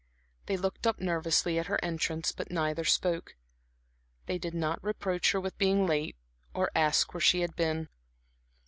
They 0.47 0.57
looked 0.57 0.87
up 0.87 0.99
nervously 0.99 1.59
at 1.59 1.67
her 1.67 1.77
entrance, 1.83 2.31
but 2.31 2.49
neither 2.49 2.83
spoke; 2.83 3.35
they 4.25 4.39
did 4.39 4.55
not 4.55 4.83
reproach 4.83 5.31
her 5.33 5.39
with 5.39 5.59
being 5.59 5.85
late 5.85 6.15
or 6.55 6.71
ask 6.73 7.13
where 7.13 7.21
she 7.21 7.41
had 7.41 7.55
been. 7.55 7.87